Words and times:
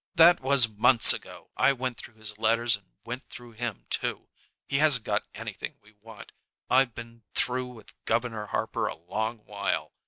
"That 0.15 0.39
was 0.39 0.67
months 0.67 1.13
ago. 1.13 1.51
I 1.55 1.73
went 1.73 1.97
through 1.99 2.15
his 2.15 2.39
letters 2.39 2.75
and 2.75 2.87
went 3.05 3.29
through 3.29 3.51
him, 3.51 3.85
too. 3.91 4.29
He 4.65 4.77
hasn't 4.79 5.05
got 5.05 5.25
anything 5.35 5.77
we 5.79 5.91
want. 6.01 6.31
I've 6.71 6.95
been 6.95 7.21
through 7.35 7.67
with 7.67 8.03
Governor 8.05 8.47
Harper 8.47 8.87
a 8.87 8.95
long 8.97 9.45
while. 9.45 9.93